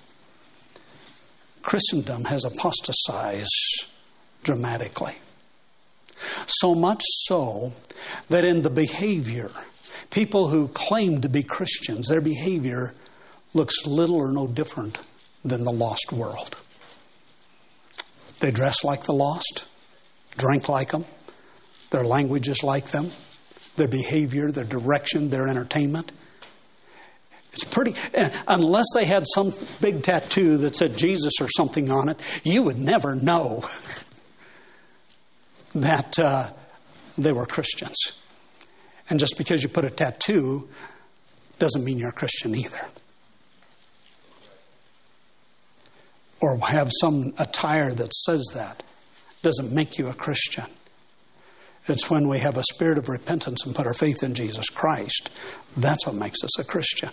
[1.61, 3.85] Christendom has apostatized
[4.43, 5.17] dramatically.
[6.47, 7.75] So much so
[8.31, 9.51] that in the behavior,
[10.11, 12.95] people who claim to be Christians, their behavior
[13.53, 15.03] looks little or no different
[15.45, 16.57] than the lost world.
[18.41, 19.69] They dress like the lost,
[20.39, 21.05] drink like them,
[21.91, 23.11] their language is like them,
[23.79, 26.13] their behavior, their direction, their entertainment.
[27.53, 32.09] It's pretty, eh, unless they had some big tattoo that said Jesus or something on
[32.09, 33.65] it, you would never know
[35.75, 36.51] that uh,
[37.17, 37.97] they were Christians.
[39.11, 40.69] And just because you put a tattoo
[41.59, 42.87] doesn't mean you're a Christian either.
[46.41, 48.83] Or have some attire that says that
[49.43, 50.67] doesn't make you a Christian.
[51.89, 55.31] It's when we have a spirit of repentance and put our faith in Jesus Christ.
[55.77, 57.11] That's what makes us a Christian.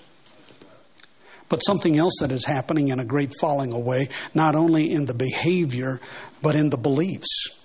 [1.48, 5.14] But something else that is happening in a great falling away, not only in the
[5.14, 6.02] behavior,
[6.42, 7.64] but in the beliefs.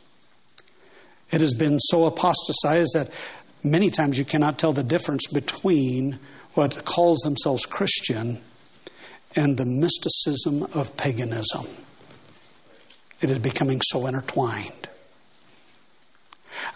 [1.30, 3.10] It has been so apostatized that
[3.64, 6.18] many times you cannot tell the difference between
[6.54, 8.40] what calls themselves Christian
[9.34, 11.66] and the mysticism of paganism.
[13.20, 14.89] It is becoming so intertwined.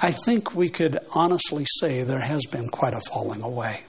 [0.01, 3.83] I think we could honestly say there has been quite a falling away.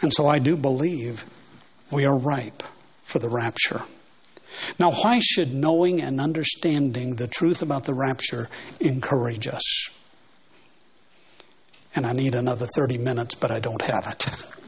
[0.00, 1.24] And so I do believe
[1.90, 2.62] we are ripe
[3.02, 3.82] for the rapture.
[4.78, 8.48] Now, why should knowing and understanding the truth about the rapture
[8.80, 9.98] encourage us?
[11.94, 14.26] And I need another 30 minutes, but I don't have it.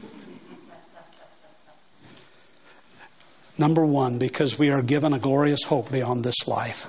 [3.57, 6.87] Number one, because we are given a glorious hope beyond this life.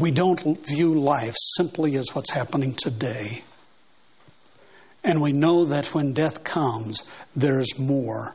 [0.00, 3.42] We don't view life simply as what's happening today.
[5.04, 7.04] And we know that when death comes,
[7.36, 8.34] there is more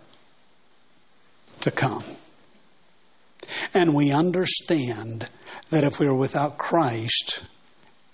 [1.62, 2.04] to come.
[3.74, 5.28] And we understand
[5.72, 7.46] that if we are without Christ,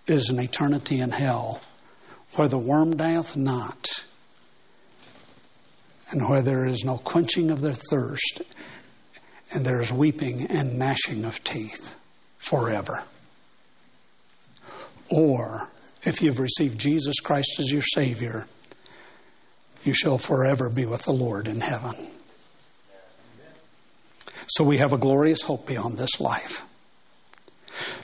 [0.07, 1.61] is an eternity in hell,
[2.35, 4.05] where the worm dieth not,
[6.09, 8.41] and where there is no quenching of their thirst,
[9.53, 11.97] and there is weeping and gnashing of teeth
[12.37, 13.03] forever.
[15.11, 15.69] Or,
[16.03, 18.47] if you've received Jesus Christ as your Savior,
[19.83, 21.95] you shall forever be with the Lord in heaven.
[24.47, 26.63] So we have a glorious hope beyond this life.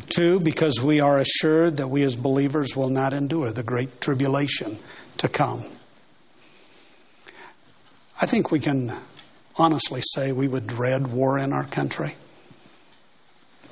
[0.10, 4.80] Two, because we are assured that we as believers will not endure the great tribulation
[5.18, 5.64] to come.
[8.22, 8.94] I think we can
[9.58, 12.16] honestly say we would dread war in our country,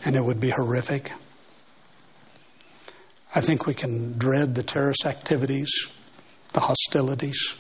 [0.06, 1.12] and it would be horrific.
[3.36, 5.70] I think we can dread the terrorist activities,
[6.54, 7.60] the hostilities,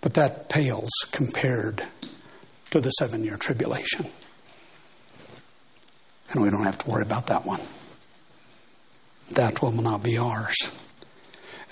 [0.00, 1.82] but that pales compared
[2.70, 4.06] to the seven year tribulation.
[6.30, 7.60] And we don't have to worry about that one.
[9.32, 10.56] That will not be ours.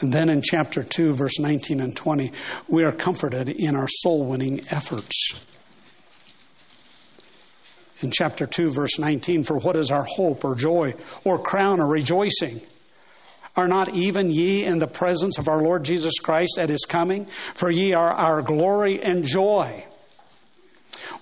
[0.00, 2.30] And then in chapter 2, verse 19 and 20,
[2.68, 5.46] we are comforted in our soul winning efforts.
[8.02, 10.94] In chapter 2, verse 19, for what is our hope or joy
[11.24, 12.60] or crown or rejoicing?
[13.56, 17.26] Are not even ye in the presence of our Lord Jesus Christ at his coming?
[17.26, 19.84] For ye are our glory and joy.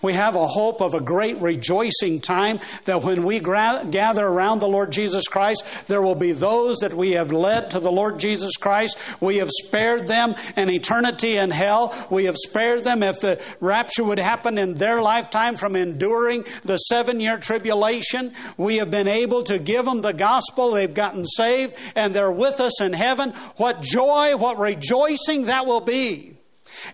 [0.02, 4.60] We have a hope of a great rejoicing time that when we gra- gather around
[4.60, 8.18] the Lord Jesus Christ, there will be those that we have led to the Lord
[8.18, 9.20] Jesus Christ.
[9.20, 11.94] We have spared them an eternity in hell.
[12.08, 16.78] We have spared them if the rapture would happen in their lifetime from enduring the
[16.78, 18.32] seven year tribulation.
[18.56, 20.70] We have been able to give them the gospel.
[20.70, 23.30] They've gotten saved and they're with us in heaven.
[23.56, 26.39] What joy, what rejoicing that will be.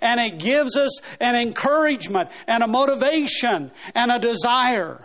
[0.01, 5.05] And it gives us an encouragement and a motivation and a desire,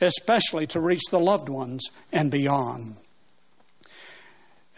[0.00, 2.96] especially to reach the loved ones and beyond.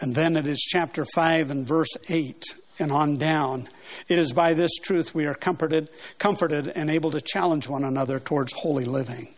[0.00, 2.42] And then it is chapter 5 and verse 8
[2.78, 3.68] and on down.
[4.08, 8.18] It is by this truth we are comforted, comforted and able to challenge one another
[8.18, 9.28] towards holy living.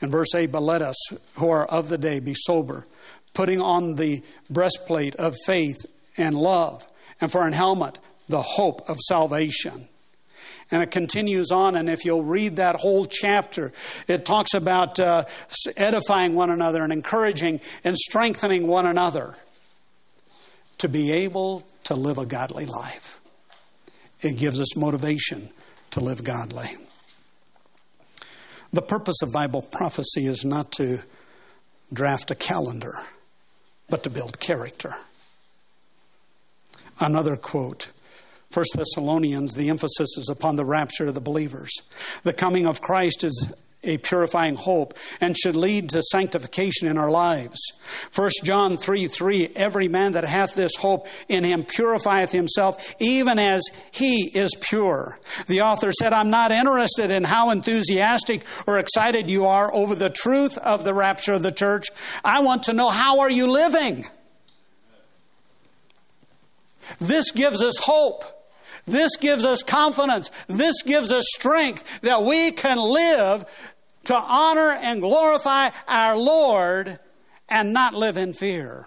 [0.00, 0.96] In verse 8, but let us
[1.34, 2.86] who are of the day be sober,
[3.34, 5.78] putting on the breastplate of faith
[6.16, 6.86] and love,
[7.20, 7.98] and for an helmet,
[8.28, 9.88] the hope of salvation.
[10.70, 13.72] And it continues on, and if you'll read that whole chapter,
[14.06, 15.24] it talks about uh,
[15.76, 19.34] edifying one another and encouraging and strengthening one another
[20.76, 23.20] to be able to live a godly life.
[24.20, 25.50] It gives us motivation
[25.90, 26.68] to live godly.
[28.72, 30.98] The purpose of Bible prophecy is not to
[31.92, 32.96] draft a calendar,
[33.88, 34.94] but to build character.
[37.00, 37.90] Another quote
[38.50, 41.70] First Thessalonians, the emphasis is upon the rapture of the believers.
[42.22, 43.52] The coming of Christ is
[43.84, 47.60] a purifying hope and should lead to sanctification in our lives.
[48.14, 53.38] 1 John 3 3 Every man that hath this hope in him purifieth himself, even
[53.38, 55.18] as he is pure.
[55.46, 60.10] The author said, I'm not interested in how enthusiastic or excited you are over the
[60.10, 61.88] truth of the rapture of the church.
[62.24, 64.04] I want to know how are you living?
[66.98, 68.24] This gives us hope.
[68.88, 70.30] This gives us confidence.
[70.46, 73.44] This gives us strength that we can live
[74.04, 76.98] to honor and glorify our Lord
[77.48, 78.86] and not live in fear.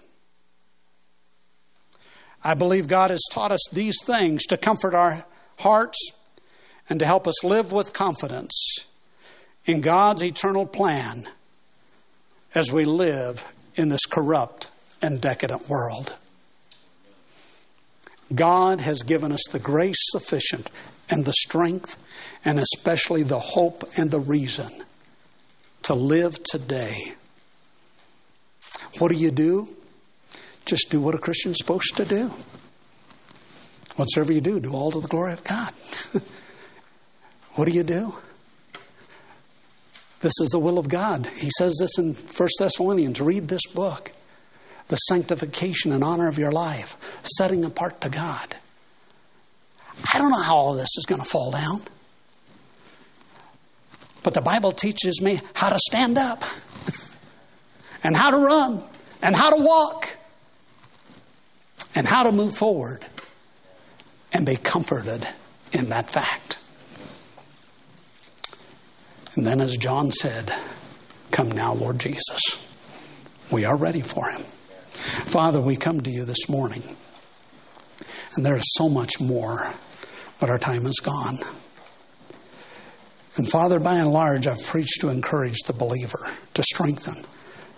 [2.44, 5.26] I believe God has taught us these things to comfort our
[5.60, 6.12] hearts
[6.90, 8.86] and to help us live with confidence
[9.66, 11.28] in God's eternal plan
[12.56, 14.70] as we live in this corrupt
[15.02, 16.16] and decadent world.
[18.36, 20.70] God has given us the grace sufficient
[21.10, 21.98] and the strength,
[22.46, 24.70] and especially the hope and the reason
[25.84, 27.14] to live today.
[29.00, 29.70] What do you do?
[30.66, 32.32] Just do what a Christian's supposed to do.
[33.96, 35.74] Whatsoever you do, do all to the glory of God.
[37.56, 38.14] what do you do?
[40.22, 41.26] This is the will of God.
[41.38, 44.12] He says this in 1 Thessalonians read this book.
[44.92, 48.56] The sanctification and honor of your life, setting apart to God.
[50.14, 51.82] I don't know how all this is going to fall down.
[54.22, 56.44] But the Bible teaches me how to stand up,
[58.04, 58.84] and how to run,
[59.22, 60.18] and how to walk,
[61.96, 63.06] and how to move forward,
[64.34, 65.26] and be comforted
[65.72, 66.58] in that fact.
[69.36, 70.52] And then, as John said,
[71.32, 72.42] Come now, Lord Jesus.
[73.50, 74.42] We are ready for him.
[75.02, 76.84] Father, we come to you this morning,
[78.36, 79.74] and there is so much more,
[80.40, 81.40] but our time is gone.
[83.38, 87.24] And Father, by and large, I've preached to encourage the believer, to strengthen,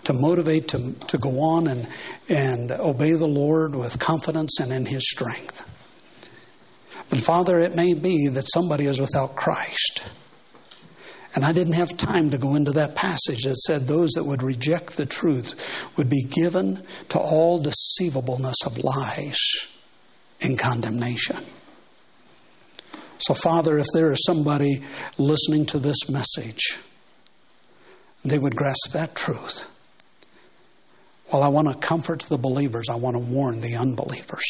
[0.04, 1.88] to motivate, to, to go on and,
[2.28, 5.70] and obey the Lord with confidence and in His strength.
[7.08, 10.10] But Father, it may be that somebody is without Christ.
[11.34, 14.42] And I didn't have time to go into that passage that said those that would
[14.42, 19.76] reject the truth would be given to all deceivableness of lies
[20.40, 21.38] and condemnation.
[23.18, 24.82] So, Father, if there is somebody
[25.18, 26.78] listening to this message,
[28.24, 29.70] they would grasp that truth.
[31.28, 34.44] While I want to comfort the believers, I want to warn the unbelievers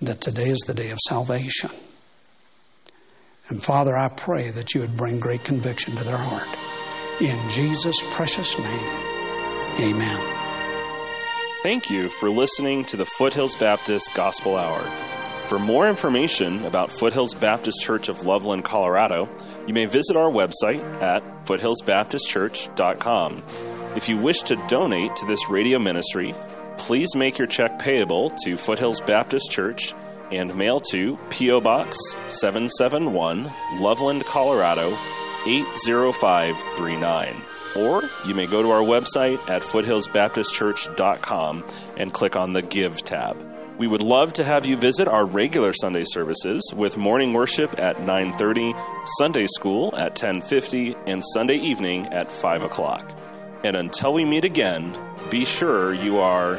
[0.00, 1.70] that today is the day of salvation.
[3.48, 6.48] And Father, I pray that you would bring great conviction to their heart.
[7.20, 8.88] In Jesus' precious name,
[9.80, 10.36] amen.
[11.62, 14.82] Thank you for listening to the Foothills Baptist Gospel Hour.
[15.46, 19.28] For more information about Foothills Baptist Church of Loveland, Colorado,
[19.66, 23.42] you may visit our website at foothillsbaptistchurch.com.
[23.94, 26.34] If you wish to donate to this radio ministry,
[26.78, 29.94] please make your check payable to Foothills Baptist Church
[30.32, 31.60] and mail to P.O.
[31.60, 31.96] Box
[32.28, 33.50] 771,
[33.80, 34.96] Loveland, Colorado
[35.46, 37.36] 80539.
[37.76, 41.64] Or you may go to our website at foothillsbaptistchurch.com
[41.96, 43.36] and click on the Give tab.
[43.78, 48.00] We would love to have you visit our regular Sunday services with morning worship at
[48.00, 48.74] 9:30,
[49.18, 53.06] Sunday school at 10:50, and Sunday evening at 5 o'clock.
[53.62, 54.96] And until we meet again,
[55.28, 56.58] be sure you are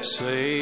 [0.00, 0.59] that saved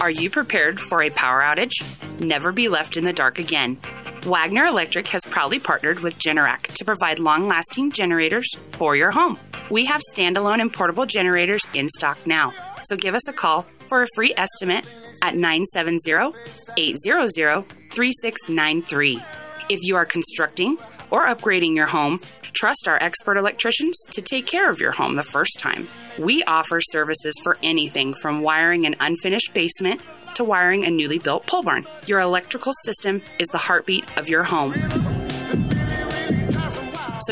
[0.00, 1.70] Are you prepared for a power outage?
[2.18, 3.78] Never be left in the dark again.
[4.24, 9.38] Wagner Electric has proudly partnered with Generac to provide long lasting generators for your home.
[9.70, 12.52] We have standalone and portable generators in stock now,
[12.82, 14.86] so give us a call for a free estimate
[15.22, 16.32] at 970
[16.78, 17.64] 800
[17.94, 19.20] 3693.
[19.68, 20.78] If you are constructing
[21.10, 22.18] or upgrading your home,
[22.54, 25.88] trust our expert electricians to take care of your home the first time.
[26.18, 30.00] We offer services for anything from wiring an unfinished basement
[30.36, 31.84] to wiring a newly built pole barn.
[32.06, 34.72] Your electrical system is the heartbeat of your home.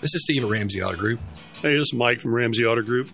[0.00, 1.20] This is Steve at Ramsey Auto Group.
[1.60, 3.08] Hey, this is Mike from Ramsey Auto Group.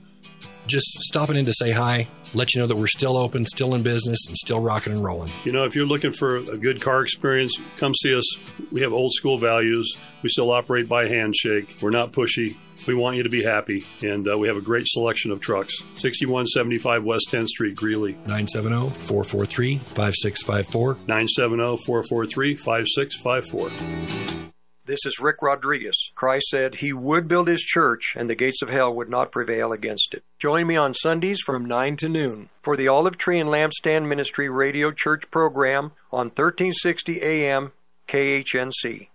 [0.66, 3.82] Just stopping in to say hi, let you know that we're still open, still in
[3.82, 5.30] business, and still rocking and rolling.
[5.44, 8.24] You know, if you're looking for a good car experience, come see us.
[8.72, 9.96] We have old school values.
[10.22, 11.76] We still operate by handshake.
[11.82, 12.56] We're not pushy.
[12.86, 15.78] We want you to be happy, and uh, we have a great selection of trucks.
[15.94, 18.12] 6175 West 10th Street, Greeley.
[18.26, 20.94] 970 443 5654.
[21.06, 24.43] 970 443 5654.
[24.86, 25.96] This is Rick Rodriguez.
[26.14, 29.72] Christ said he would build his church and the gates of hell would not prevail
[29.72, 30.24] against it.
[30.38, 34.50] Join me on Sundays from 9 to noon for the Olive Tree and Lampstand Ministry
[34.50, 37.72] Radio Church program on 1360 AM
[38.08, 39.08] KHNC.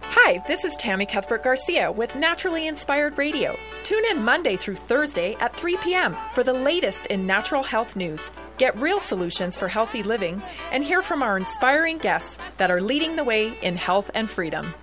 [0.00, 3.54] Hi, this is Tammy Cuthbert Garcia with Naturally Inspired Radio.
[3.84, 6.16] Tune in Monday through Thursday at 3 p.m.
[6.34, 8.32] for the latest in natural health news.
[8.58, 13.16] Get real solutions for healthy living and hear from our inspiring guests that are leading
[13.16, 14.74] the way in health and freedom.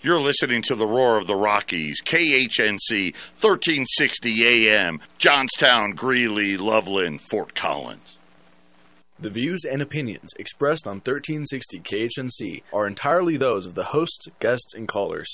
[0.00, 7.54] You're listening to the Roar of the Rockies, KHNC 1360 AM, Johnstown, Greeley, Loveland, Fort
[7.54, 8.16] Collins.
[9.18, 14.72] The views and opinions expressed on 1360 KHNC are entirely those of the hosts, guests,
[14.72, 15.26] and callers.